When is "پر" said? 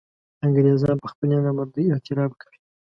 1.01-1.09